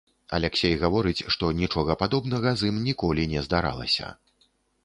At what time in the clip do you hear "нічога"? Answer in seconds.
1.59-1.97